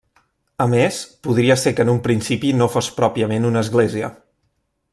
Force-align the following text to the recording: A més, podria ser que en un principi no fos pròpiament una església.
A 0.63 0.65
més, 0.69 1.01
podria 1.27 1.57
ser 1.63 1.73
que 1.79 1.85
en 1.87 1.91
un 1.93 1.99
principi 2.07 2.55
no 2.63 2.69
fos 2.77 2.89
pròpiament 3.01 3.47
una 3.51 3.63
església. 3.67 4.11